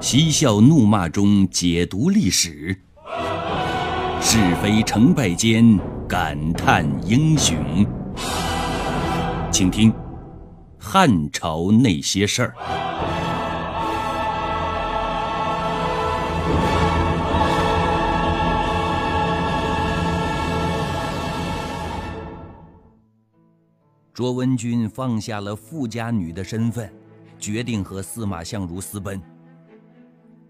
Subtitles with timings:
[0.00, 2.74] 嬉笑怒骂中解读历史，
[4.22, 7.86] 是非成败间感叹英雄。
[9.52, 9.92] 请听
[10.78, 12.54] 《汉朝那些事儿》。
[24.14, 26.90] 卓文君放下了富家女的身份，
[27.38, 29.20] 决定和司马相如私奔。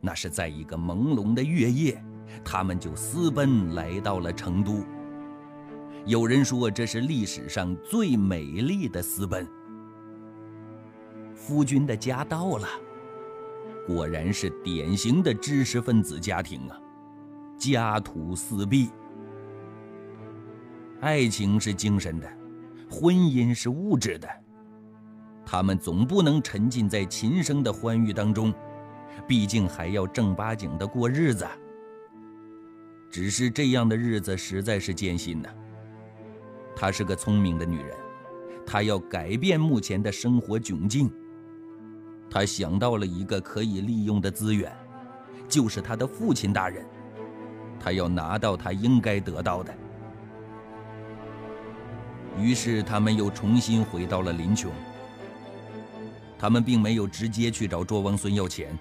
[0.01, 2.03] 那是在一个朦胧的月夜，
[2.45, 4.85] 他们就私奔来到了成都。
[6.07, 9.47] 有人说这是历史上最美丽的私奔。
[11.35, 12.67] 夫君的家到了，
[13.87, 16.81] 果然是典型的知识分子家庭啊，
[17.59, 18.91] 家徒四壁。
[21.01, 22.31] 爱情是精神的，
[22.91, 24.29] 婚姻是物质的，
[25.45, 28.53] 他们总不能沉浸在琴声的欢愉当中。
[29.27, 31.47] 毕竟还要正八经的过日子，
[33.11, 35.49] 只是这样的日子实在是艰辛呐。
[36.75, 37.97] 她是个聪明的女人，
[38.67, 41.13] 她要改变目前的生活窘境。
[42.31, 44.73] 她想到了一个可以利用的资源，
[45.49, 46.85] 就是她的父亲大人。
[47.79, 49.75] 她要拿到他应该得到的。
[52.39, 54.71] 于是他们又重新回到了林琼。
[56.39, 58.79] 他们并没有直接去找卓王孙要钱。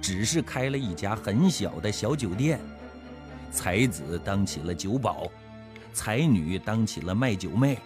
[0.00, 2.60] 只是开了一家很小的小酒店，
[3.50, 5.30] 才子当起了酒保，
[5.92, 7.78] 才女当起了卖酒妹。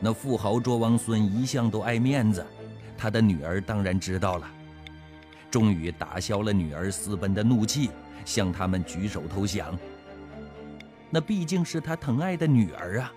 [0.00, 2.44] 那富豪卓王孙一向都爱面子，
[2.96, 4.48] 他的女儿当然知道了，
[5.50, 7.90] 终于打消了女儿私奔的怒气，
[8.24, 9.76] 向他们举手投降。
[11.10, 13.12] 那毕竟是他疼爱的女儿啊。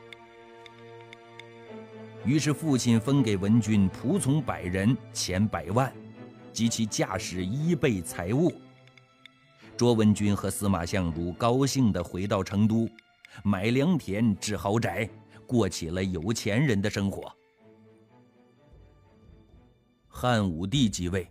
[2.24, 5.92] 于是父亲分给文君仆从百人，钱百万。
[6.52, 8.52] 及其驾驶衣被财物，
[9.78, 12.90] 卓文君和司马相如高兴地回到成都，
[13.44, 15.10] 买良田、置豪宅，
[15.48, 17.32] 过起了有钱人的生活。
[20.08, 21.28] 汉武帝即位，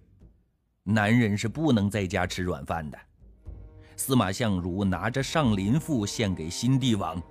[0.83, 2.99] 男人是不能在家吃软饭的。
[3.97, 7.23] 司马相如拿着上林赋献给新帝王，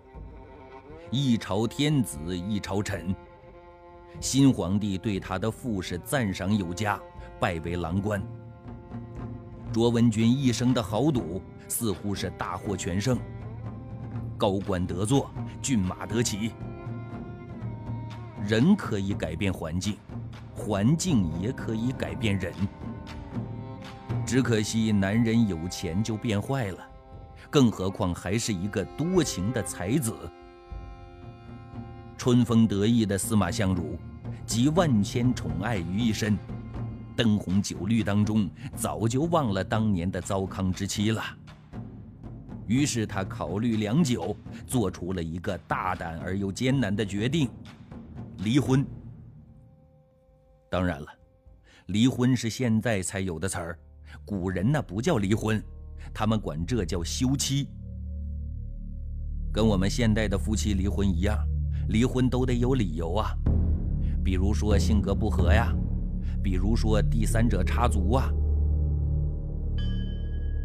[1.09, 3.15] 一朝天子一朝臣，
[4.21, 7.01] 新皇帝对他的赋是赞赏有加。
[7.39, 8.21] 拜为郎官。
[9.71, 13.17] 卓文君一生的豪赌似乎是大获全胜，
[14.37, 15.29] 高官得坐，
[15.61, 16.51] 骏马得骑。
[18.47, 19.95] 人可以改变环境，
[20.55, 22.53] 环境也可以改变人。
[24.25, 26.79] 只可惜男人有钱就变坏了，
[27.49, 30.13] 更何况还是一个多情的才子。
[32.17, 33.97] 春风得意的司马相如，
[34.45, 36.37] 集万千宠爱于一身。
[37.19, 41.21] 灯红酒绿当中，早就忘了当年的糟糠之妻了。
[42.65, 44.33] 于是他考虑良久，
[44.65, 47.49] 做出了一个大胆而又艰难的决定：
[48.37, 48.85] 离婚。
[50.69, 51.07] 当然了，
[51.87, 53.77] 离婚是现在才有的词儿，
[54.23, 55.61] 古人那不叫离婚，
[56.13, 57.67] 他们管这叫休妻。
[59.51, 61.37] 跟我们现代的夫妻离婚一样，
[61.89, 63.35] 离婚都得有理由啊，
[64.23, 65.75] 比如说性格不合呀。
[66.41, 68.31] 比如说第三者插足啊，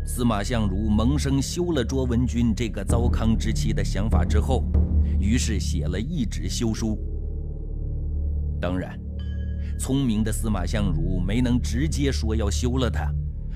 [0.07, 4.65] 司马相如萌生休了卓文君这个糟糠之妻的想法之后，
[5.19, 6.99] 于是写了一纸休书。
[8.61, 8.99] 当然，
[9.79, 13.13] 聪明的司马相如没能直接说要休了他，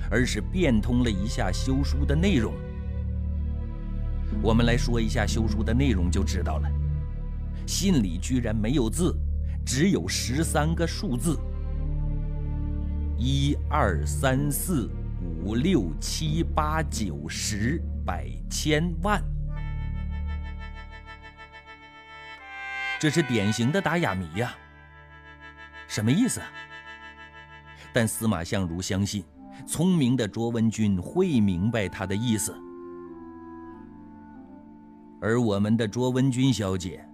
[0.09, 2.53] 而是变通了一下休书的内容。
[4.41, 6.69] 我们来说一下休书的内容就知道了，
[7.65, 9.15] 信里居然没有字，
[9.65, 11.37] 只有十三个数字。
[13.21, 14.89] 一二三四
[15.43, 19.21] 五六七八九十百千万，
[22.97, 24.55] 这是典型的打哑谜呀。
[25.85, 26.39] 什么意思？
[27.91, 29.25] 但司马相如相信，
[29.67, 32.55] 聪明的卓文君会明白他的意思。
[35.21, 37.05] 而我们的卓文君小姐，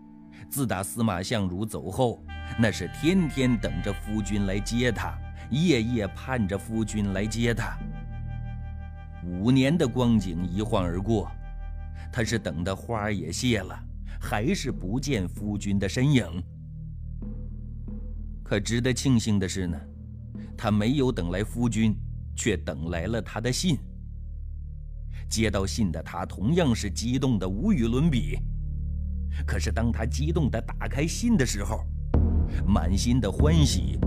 [0.52, 2.24] 自打司马相如走后，
[2.60, 5.18] 那是天天等着夫君来接她。
[5.52, 7.78] 夜夜盼着夫君来接她。
[9.24, 11.32] 五年的光景一晃而过，
[12.12, 13.78] 她是等的花也谢了，
[14.20, 16.26] 还是不见夫君的身影。
[18.44, 19.80] 可值得庆幸的是呢，
[20.56, 21.96] 她没有等来夫君，
[22.36, 23.78] 却等来了他的信。
[25.28, 28.38] 接到信的她同样是激动的无与伦比。
[29.48, 31.84] 可是当她激动的打开信的时候，
[32.68, 33.98] 满心的欢喜。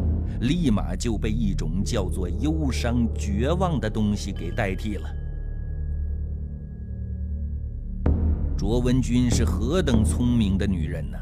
[0.41, 5.09] 立马就被一种叫做忧伤、绝望的东西给代替了。
[8.57, 11.19] 卓文君是何等聪明的女人呢？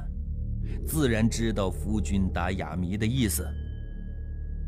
[0.87, 3.47] 自然知道夫君打哑谜的意思。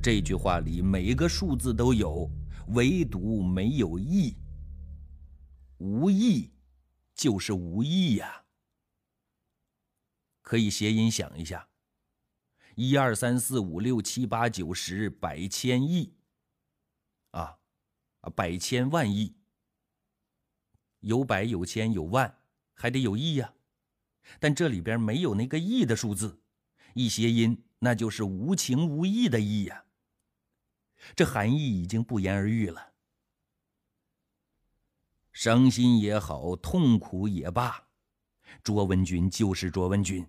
[0.03, 2.31] 这句话里每个数字都有，
[2.69, 4.37] 唯独没有“意”。
[5.79, 6.51] 无意，
[7.15, 8.43] 就是无意呀。
[10.43, 11.69] 可以谐音想一下：
[12.81, 16.15] 一二三四五六七八九十，百千亿。
[17.33, 17.59] 啊，
[18.37, 19.35] 百千万亿。
[21.01, 22.39] 有百有千有万，
[22.75, 23.53] 还得有亿呀。
[24.39, 26.41] 但这里边没有那个“亿”的数字，
[26.95, 29.87] 一谐音，那就是无情无义的“义”呀。
[31.17, 32.93] 这含义已经不言而喻了。
[35.33, 37.89] 伤心也好，痛苦也罢，
[38.63, 40.25] 卓文君就是卓文君。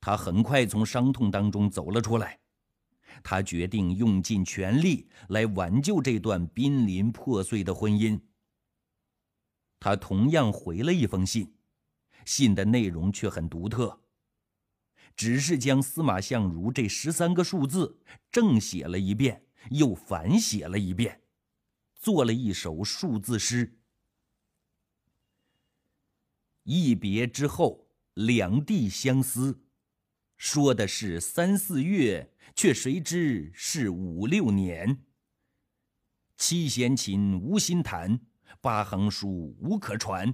[0.00, 2.40] 他很快从伤痛当中走了出来，
[3.22, 8.20] 他决定用尽全力来挽救这段濒临破碎的婚姻。
[9.80, 11.54] 他同样回了一封信，
[12.24, 14.00] 信的内容却很独特，
[15.16, 18.00] 只是将司马相如这十三个数字
[18.30, 19.44] 正写了一遍。
[19.70, 21.20] 又反写了一遍，
[21.96, 23.80] 做了一首数字诗。
[26.62, 29.60] 一别之后，两地相思，
[30.38, 35.04] 说的是三四月，却谁知是五六年。
[36.36, 38.20] 七弦琴无心弹，
[38.60, 40.32] 八行书无可传，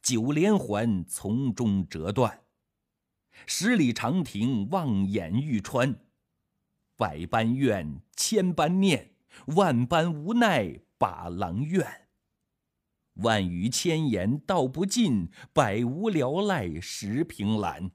[0.00, 2.44] 九连环从中折断。
[3.44, 6.06] 十里长亭望眼欲穿。
[6.96, 9.16] 百般怨，千般念，
[9.46, 12.06] 万般无奈把郎怨。
[13.14, 17.90] 万语千言道不尽，百无聊赖十凭栏。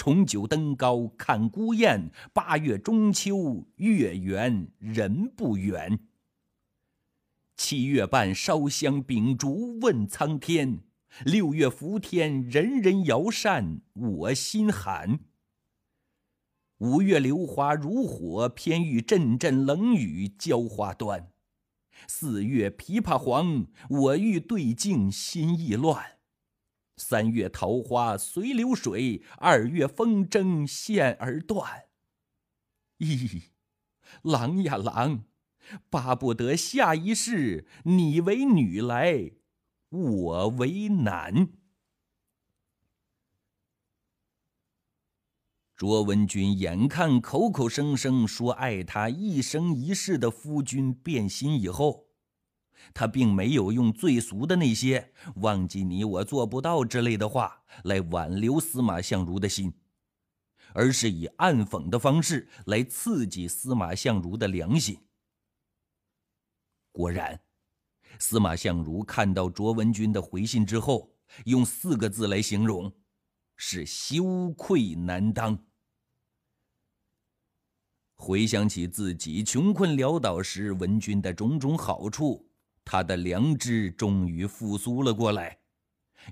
[0.00, 6.00] 重九登高看孤雁，八月中秋月圆人不圆。
[7.54, 10.80] 七月半烧香秉烛问苍天，
[11.26, 15.20] 六月伏天人人摇扇我心寒。
[16.78, 21.30] 五月榴花如火，偏遇阵阵冷雨浇花端。
[22.08, 26.19] 四月枇杷黄，我欲对镜心意乱。
[27.00, 31.84] 三月桃花随流水，二月风筝线儿断。
[32.98, 33.44] 咦，
[34.20, 35.24] 郎呀郎，
[35.88, 39.30] 巴不得下一世你为女来，
[39.88, 41.48] 我为男。
[45.74, 52.09] 卓文君眼看口口声声说爱他一生一世的夫君变心以后，
[52.92, 59.72] 他并没有用最俗的那些“忘记你我做不到”之类的话来挽留司马相如的心，
[60.72, 64.98] 而是以暗讽的方式来刺激司马相如的良心。
[66.92, 67.40] 果然，
[68.18, 72.92] 司马相如看到卓文君的回信之后，用四个字来形容，
[73.56, 75.56] 是羞愧难当。
[78.16, 82.49] 回想起自己穷困潦倒时文君的种种好处，
[82.84, 85.58] 他的良知终于复苏了过来，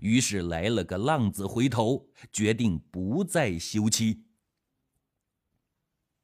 [0.01, 4.25] 于是来了个浪子回头，决定不再休妻。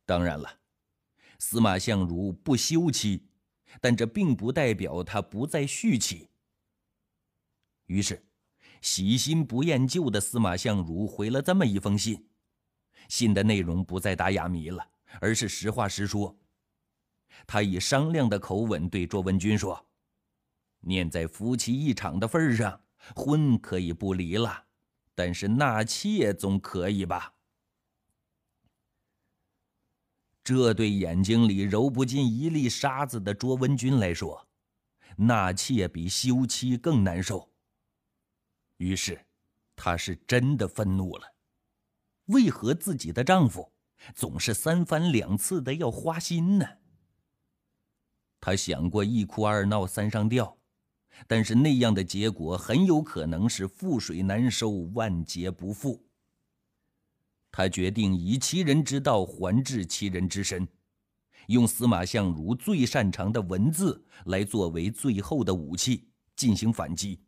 [0.06, 0.60] 当然了，
[1.38, 3.28] 司马相如不休妻，
[3.80, 6.28] 但这并不代表他不再续妻。
[7.86, 8.26] 于是，
[8.80, 12.28] 喜新不厌旧的司马相如回了这么一封信，
[13.08, 14.90] 信的内容不再打哑谜了。
[15.20, 16.36] 而是实话实说。
[17.46, 19.86] 他以商量的口吻对卓文君说
[20.86, 22.80] ：“念在夫妻一场的份上，
[23.14, 24.66] 婚可以不离了，
[25.14, 27.34] 但是纳妾总可以吧？”
[30.44, 34.46] 这对眼睛里揉不进一粒沙子的卓文君来说，
[35.16, 37.50] 纳妾比休妻更难受。
[38.76, 39.24] 于是，
[39.74, 41.34] 她是真的愤怒了：
[42.26, 43.72] 为何自己的丈夫？
[44.14, 46.66] 总是三番两次的要花心呢。
[48.38, 50.58] 她想过一哭二闹三上吊，
[51.26, 56.04] 但是那样的结果很有可能是覆水难收，万劫不复。
[57.50, 60.66] 他决定以其人之道还治其人之身，
[61.46, 67.20] 用司马相如最擅长的文字来作为最后的武器进行反击。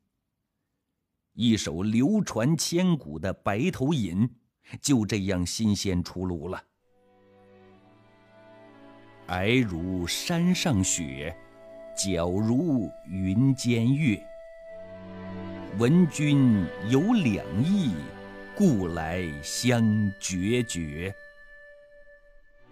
[1.35, 4.29] 一首流传千古的《白头吟》。
[4.83, 6.61] 就这样新鲜出炉了。
[9.29, 11.33] 皑如山上雪，
[11.97, 14.23] 皎如云间月。
[15.79, 17.93] 闻君有两意，
[18.55, 19.83] 故来相
[20.21, 21.13] 决绝。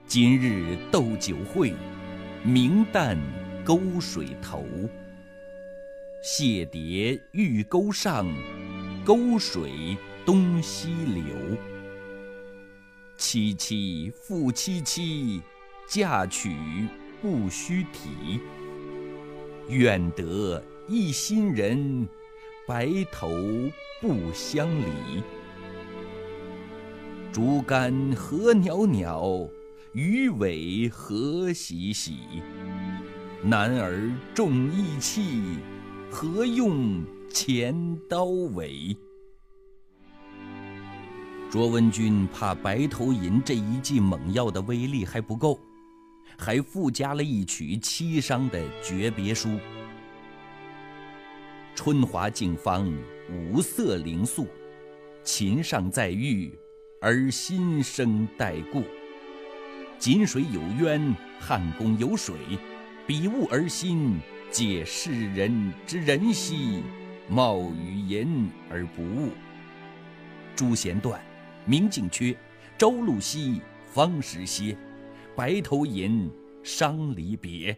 [0.07, 1.73] 今日斗酒会，
[2.43, 3.17] 明旦
[3.65, 4.63] 沟水头。
[6.23, 8.27] 谢蝶玉钩上，
[9.07, 11.57] 沟水东西流。
[13.17, 15.41] 凄凄复凄凄，
[15.89, 16.55] 嫁娶
[17.23, 18.39] 不须啼。
[19.69, 22.07] 愿得一心人，
[22.67, 23.29] 白头
[24.01, 25.23] 不相离。
[27.33, 29.49] 竹竿何袅袅，
[29.93, 32.15] 鱼尾何喜喜。
[33.43, 35.59] 男儿重义气，
[36.11, 37.75] 何用钱
[38.09, 38.97] 刀为？
[41.51, 45.59] 卓文君怕白头吟这一剂猛药的威力还不够。
[46.37, 49.59] 还附加了一曲凄伤的诀别书
[51.75, 52.93] ：“春华镜芳，
[53.31, 54.47] 五色灵素，
[55.23, 56.53] 琴上在玉，
[57.01, 58.85] 而心生待故。
[59.99, 62.35] 锦水有渊，汉宫有水，
[63.07, 64.19] 比物而心，
[64.51, 66.83] 解世人之仁兮，
[67.29, 68.29] 貌与言
[68.69, 69.31] 而不误。
[70.55, 71.21] 朱弦断，
[71.65, 72.37] 明镜缺，
[72.77, 73.61] 朝露晞，
[73.93, 74.77] 方时歇。”
[75.37, 76.31] 白头吟，
[76.63, 77.77] 伤离别，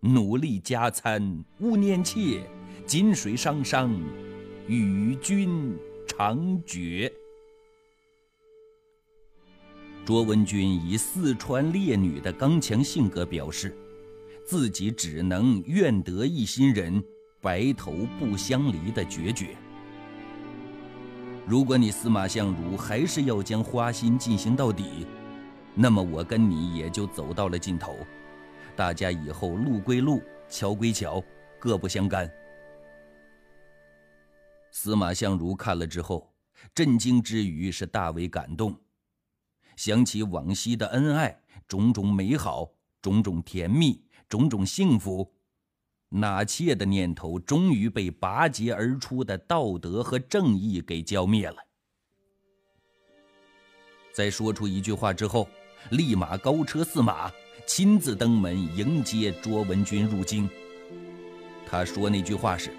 [0.00, 2.42] 努力加餐，勿念妾。
[2.84, 3.96] 锦水汤汤，
[4.66, 7.10] 与君长绝。
[10.04, 13.74] 卓文君以四川烈女的刚强性格表示，
[14.44, 17.02] 自己只能愿得一心人，
[17.40, 19.56] 白头不相离的决绝。
[21.46, 25.06] 如果你司马相如还是要将花心进行到底。
[25.76, 27.96] 那么我跟你也就走到了尽头，
[28.76, 31.20] 大家以后路归路，桥归桥，
[31.58, 32.32] 各不相干。
[34.70, 36.32] 司马相如看了之后，
[36.72, 38.78] 震惊之余是大为感动，
[39.74, 42.70] 想起往昔的恩爱，种种美好，
[43.02, 45.28] 种种甜蜜，种种幸福，
[46.08, 51.56] 纳妾的念头终于被拔节而出的道德和正义给浇灭了。
[54.12, 55.48] 在说出一句话之后。
[55.90, 57.30] 立马高车驷马，
[57.66, 60.48] 亲自登门迎接卓文君入京。
[61.66, 62.70] 他说那句话是：“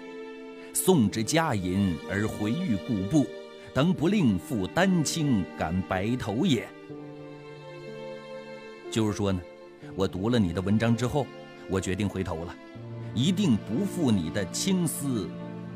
[0.74, 3.26] 送之佳饮而回欲故部，
[3.72, 6.66] 当不令负丹青感白头也。”
[8.90, 9.40] 就是说呢，
[9.94, 11.26] 我读了你的文章之后，
[11.68, 12.54] 我决定回头了，
[13.14, 15.28] 一定不负你的青丝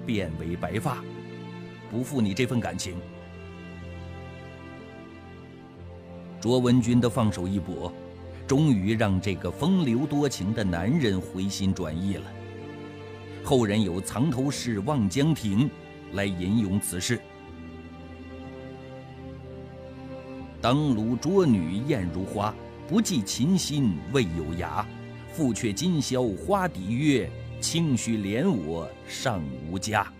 [0.04, 1.02] 变为白发，
[1.90, 3.00] 不负你这份感情。
[6.40, 7.92] 卓文君的放手一搏，
[8.46, 12.24] 终于让这个风流多情的男人回心转意了。
[13.44, 15.68] 后人有藏头诗《望江亭》
[16.12, 17.20] 来吟咏此事
[20.62, 22.54] ：“当卢卓女艳如花，
[22.88, 24.84] 不计琴心未有涯。
[25.32, 27.30] 复却今宵花底月，
[27.60, 30.10] 轻许怜我尚无家。”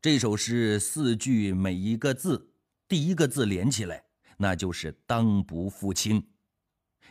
[0.00, 2.47] 这首诗四句，每一个字。
[2.88, 4.02] 第一个字连起来，
[4.38, 6.26] 那就是“当不负卿”，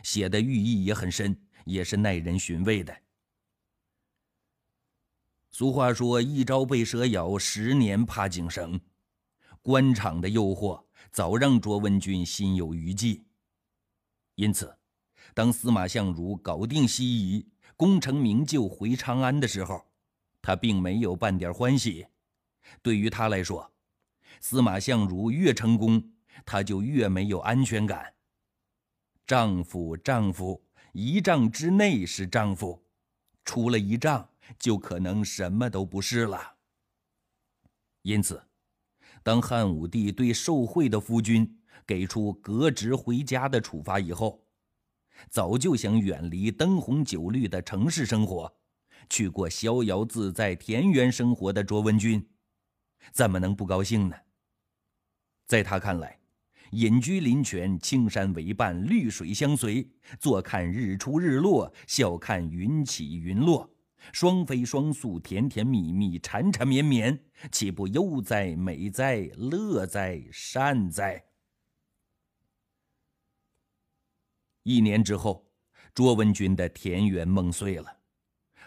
[0.02, 2.94] 写的寓意也很深，也是耐人寻味的。
[5.50, 8.80] 俗话说：“一朝被蛇咬，十年怕井绳。”
[9.62, 13.24] 官场的诱惑早让卓文君心有余悸，
[14.34, 14.78] 因此，
[15.34, 19.86] 当司马相如搞定西夷，功成名就回长安的时候，
[20.40, 22.06] 他并没有半点欢喜。
[22.82, 23.70] 对于他来说，
[24.40, 26.12] 司马相如越成功，
[26.44, 28.14] 她就越没有安全感。
[29.26, 32.82] 丈夫，丈夫，一丈之内是丈夫，
[33.44, 34.28] 出了一丈
[34.58, 36.56] 就可能什么都不是了。
[38.02, 38.42] 因此，
[39.22, 44.46] 当汉武帝对受贿的夫君给出革职回家的处罚以后，
[45.28, 48.50] 早就想远离灯红酒绿的城市生活，
[49.10, 52.26] 去过逍遥自在田园生活的卓文君，
[53.12, 54.16] 怎么能不高兴呢？
[55.48, 56.18] 在他看来，
[56.72, 59.88] 隐居林泉，青山为伴，绿水相随，
[60.20, 63.70] 坐看日出日落，笑看云起云落，
[64.12, 67.18] 双飞双宿，甜甜蜜蜜，缠缠绵绵，
[67.50, 71.24] 岂不悠哉美哉，乐哉善哉？
[74.64, 75.46] 一年之后，
[75.94, 78.00] 卓文君的田园梦碎了，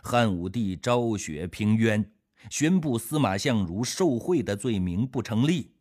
[0.02, 2.12] 汉武帝昭雪平冤，
[2.50, 5.76] 宣布司马相如受贿的罪名不成立。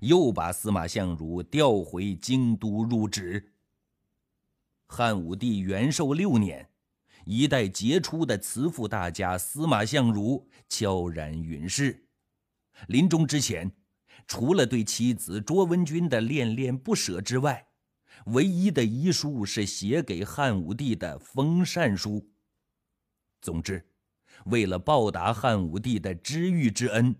[0.00, 3.52] 又把司马相如调回京都入职。
[4.86, 6.70] 汉武帝元寿六年，
[7.24, 12.06] 一代杰出的词赋大家司马相如悄然陨世。
[12.88, 13.72] 临终之前，
[14.26, 17.66] 除了对妻子卓文君的恋恋不舍之外，
[18.26, 22.30] 唯一的遗书是写给汉武帝的封禅书。
[23.40, 23.88] 总之，
[24.46, 27.14] 为了报答汉武帝的知遇之恩，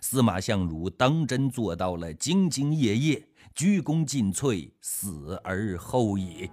[0.00, 6.50] 司马相如当真做到了兢兢业业、鞠躬尽瘁、死而后已。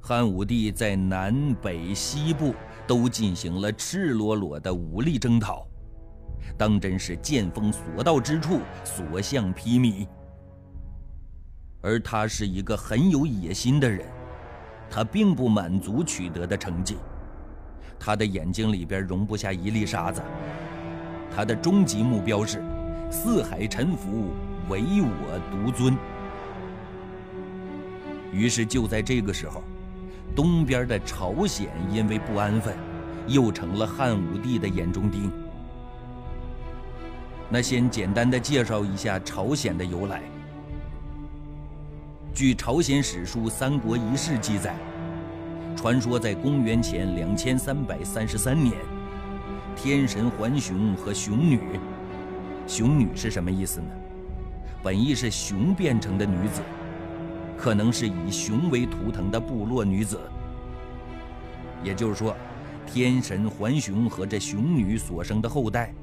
[0.00, 2.54] 汉武帝在南北西部
[2.86, 5.68] 都进行了赤裸裸的武力征讨，
[6.56, 10.08] 当真是剑锋所到之处，所向披靡。
[11.82, 14.04] 而他是一个很有野心的人，
[14.90, 16.96] 他并不满足取得的成绩，
[17.98, 20.22] 他的眼睛里边容不下一粒沙子，
[21.34, 22.62] 他的终极目标是
[23.10, 24.30] 四海臣服，
[24.68, 25.96] 唯我独尊。
[28.32, 29.62] 于是就在这个时候。
[30.36, 32.76] 东边的朝鲜因为不安分，
[33.26, 35.32] 又成了汉武帝的眼中钉。
[37.48, 40.22] 那先简单的介绍一下朝鲜的由来。
[42.32, 44.76] 据朝鲜史书《三国遗事》记载，
[45.78, 48.74] 传说在公元前两千三百三十三年，
[49.76, 51.60] 天神环熊和熊女，
[52.66, 53.86] 熊女是什么意思呢？
[54.82, 56.60] 本意是熊变成的女子。
[57.56, 60.18] 可能是以熊为图腾的部落女子，
[61.84, 62.34] 也就是说，
[62.84, 65.94] 天神环熊和这熊女所生的后代，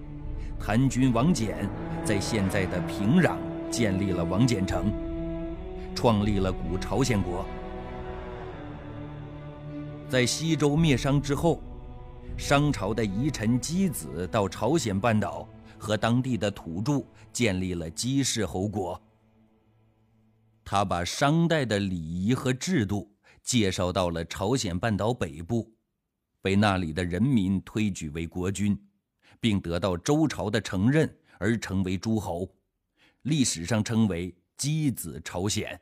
[0.57, 1.53] 谭军王翦
[2.01, 3.35] 在现在的平壤
[3.69, 4.89] 建立了王翦城，
[5.93, 7.45] 创立了古朝鲜国。
[10.07, 11.61] 在西周灭商之后，
[12.37, 15.47] 商朝的遗臣箕子到朝鲜半岛
[15.79, 19.01] 和当地的土著建立了姬氏侯国。
[20.63, 23.11] 他把商代的礼仪和制度
[23.43, 25.73] 介绍到了朝鲜半岛北部，
[26.41, 28.79] 被那里的人民推举为国君，
[29.39, 32.47] 并得到周朝的承认而成为诸侯，
[33.23, 35.79] 历史上称为箕子朝鲜。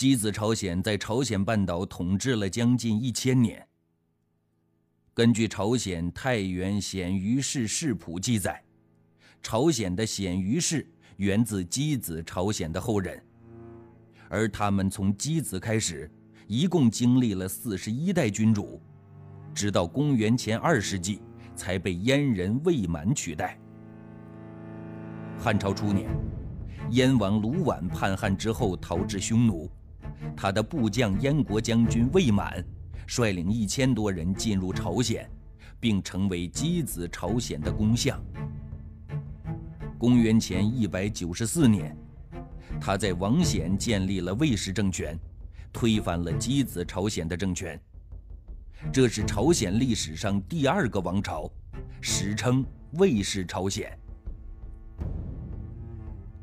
[0.00, 3.68] 箕子朝鲜在朝鲜半岛统治了将近一千年。
[5.12, 8.64] 根据朝鲜太原鲜于氏世谱记载，
[9.42, 10.90] 朝鲜的鲜于氏。
[11.18, 13.22] 源自箕子朝鲜的后人，
[14.30, 16.10] 而他们从箕子开始，
[16.46, 18.80] 一共经历了四十一代君主，
[19.52, 21.20] 直到公元前二世纪
[21.54, 23.60] 才被燕人魏满取代。
[25.38, 26.08] 汉朝初年，
[26.88, 29.70] 燕王卢绾叛汉之后逃至匈奴，
[30.36, 32.64] 他的部将燕国将军魏满
[33.06, 35.28] 率领一千多人进入朝鲜，
[35.78, 38.20] 并成为箕子朝鲜的公相。
[39.98, 41.96] 公元前一百九十四年，
[42.80, 45.18] 他在王显建立了魏氏政权，
[45.72, 47.78] 推翻了箕子朝鲜的政权。
[48.90, 51.50] 这是朝鲜历史上第二个王朝，
[52.00, 53.94] 史称魏氏朝鲜。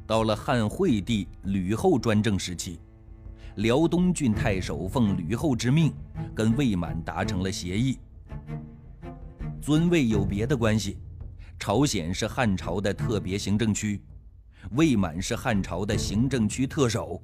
[0.06, 2.80] 到了汉惠帝吕后专政时期，
[3.58, 5.92] 辽东郡太守奉吕后之命，
[6.36, 7.98] 跟魏满达成了协议，
[9.60, 10.98] 尊魏有别的关系。
[11.58, 14.00] 朝鲜是汉朝的特别行政区，
[14.74, 17.20] 魏满是汉朝的行政区特首。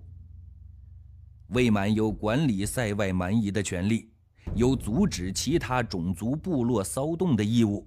[1.49, 4.09] 魏满有管理塞外蛮夷的权利，
[4.55, 7.85] 有阻止其他种族部落骚动的义务，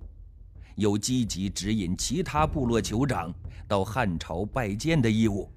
[0.76, 3.34] 有积极指引其他部落酋长
[3.66, 5.50] 到汉朝拜见的义务。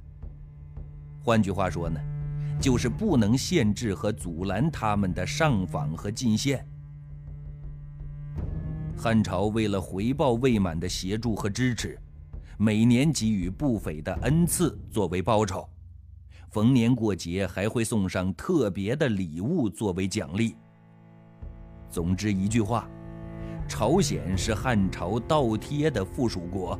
[1.23, 2.01] 换句话说呢，
[2.59, 6.65] 就是不能限制和阻拦他们的上访和进献。
[8.97, 11.97] 汉朝为了回报魏满的协助和支持，
[12.57, 15.67] 每年给予不菲的恩赐作为报酬，
[16.49, 20.57] 逢年过节还会送上特别的礼物作为奖励。
[21.89, 22.89] 总之一句话，
[23.69, 26.77] 朝鲜是汉朝倒贴的附属国。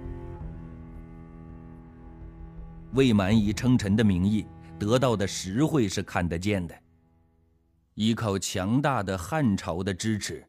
[2.94, 4.46] 魏满以称臣的名义
[4.80, 6.82] 得到的实惠是看得见的，
[7.96, 10.48] 依靠强大的汉朝的支持。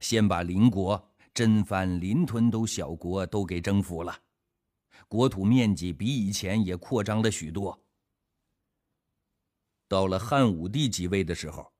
[0.00, 4.18] 先把邻国真番、临屯都小国都给征服了，
[5.08, 7.78] 国土面积比以前也扩张了许多。
[9.88, 11.70] 到了汉武帝即位的时候，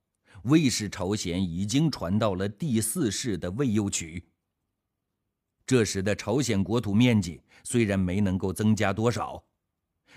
[0.45, 4.23] 魏氏朝鲜已经传到了第四世的魏右渠。
[5.67, 9.43] 这时的朝鲜国土面积虽然没能够增加多少，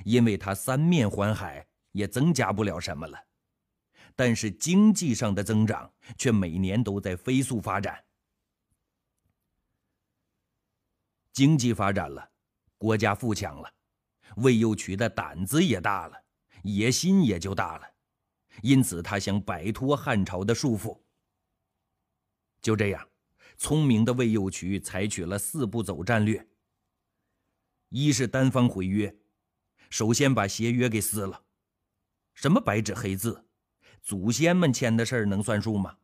[0.05, 1.65] 因为它三面环海，
[1.99, 3.19] 也增加不了什么了。
[4.15, 8.03] 但是经济上的增长却每年都在飞速发展。
[11.31, 12.31] 经济发展了，
[12.77, 13.73] 国家富强了，
[14.37, 16.23] 魏右渠的胆子也大了，
[16.63, 17.87] 野心也就大了，
[18.61, 20.99] 因此他想摆脱汉朝的束缚。
[22.61, 23.07] 就这样，
[23.57, 26.45] 聪明的魏有渠采取了四步走战略：
[27.87, 29.15] 一是单方毁约，
[29.89, 31.45] 首先把协约给撕了。
[32.39, 33.43] 什么白纸黑字，
[34.01, 35.97] 祖先们签的事儿能算数吗？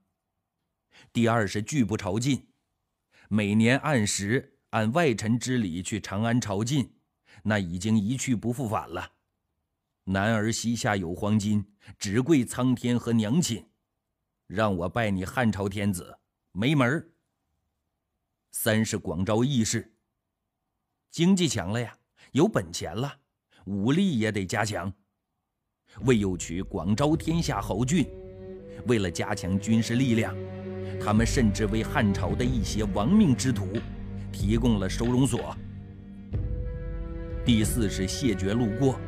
[1.13, 2.47] 第二是拒不朝觐，
[3.29, 6.89] 每年按时按外臣之礼去长安朝觐，
[7.43, 9.13] 那已经一去不复返了。
[10.03, 13.69] 男儿膝下有黄金，只跪苍天和娘亲，
[14.45, 16.19] 让我拜你汉朝天子，
[16.51, 17.13] 没门儿。
[18.51, 19.95] 三是广招义士，
[21.09, 21.97] 经济强了呀，
[22.33, 23.21] 有本钱了，
[23.67, 24.93] 武力也得加强。
[26.01, 28.05] 魏有渠广招天下豪俊，
[28.88, 30.36] 为了加强军事力量，
[30.99, 33.67] 他们甚至为汉朝的一些亡命之徒
[34.31, 35.55] 提供了收容所。
[37.45, 38.99] 第四是谢绝路过。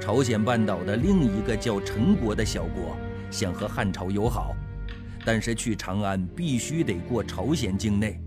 [0.00, 2.96] 朝鲜半岛的另一个叫陈国的小国
[3.30, 4.54] 想和汉朝友好，
[5.24, 8.20] 但是去长安必须得过朝鲜境内。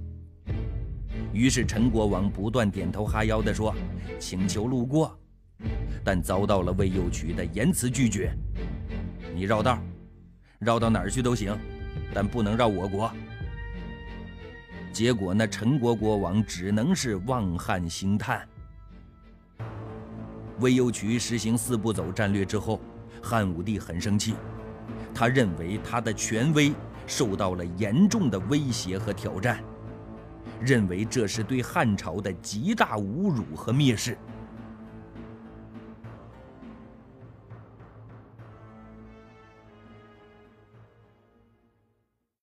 [1.31, 3.73] 于是陈国王不断点头哈腰地说
[4.19, 5.17] ：“请求路过。”
[6.03, 8.31] 但遭到了魏有渠的严词拒绝。
[9.33, 9.79] 你绕道，
[10.59, 11.57] 绕到哪儿去都行，
[12.13, 13.11] 但不能绕我国。
[14.91, 18.47] 结果那陈国国王只能是望汉兴叹。
[20.59, 22.81] 魏有渠实行四步走战略之后，
[23.21, 24.33] 汉武帝很生气，
[25.13, 26.73] 他认为他的权威
[27.07, 29.63] 受到了严重的威胁和挑战，
[30.59, 34.17] 认为这是对汉朝的极大侮辱和蔑视。